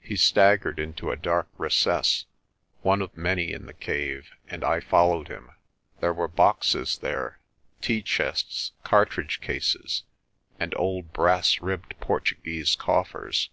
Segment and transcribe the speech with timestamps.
[0.00, 2.24] He staggered into a dark recess,
[2.80, 5.50] one of many in the cave, and I followed him.
[6.00, 7.40] There were boxes there,
[7.82, 10.04] tea chests, cartridge cases,
[10.58, 13.50] and old brass ribbed Portuguese coffers.